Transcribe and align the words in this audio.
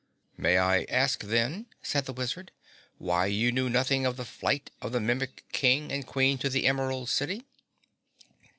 "May 0.35 0.57
I 0.57 0.85
ask 0.89 1.19
then," 1.25 1.67
said 1.83 2.05
the 2.05 2.13
Wizard, 2.13 2.51
"why 2.97 3.27
you 3.27 3.51
knew 3.51 3.69
nothing 3.69 4.03
of 4.03 4.17
the 4.17 4.25
flight 4.25 4.71
of 4.81 4.93
the 4.93 4.99
Mimic 4.99 5.43
King 5.51 5.91
and 5.91 6.07
Queen 6.07 6.39
to 6.39 6.49
the 6.49 6.65
Emerald 6.65 7.07
City?" 7.07 7.45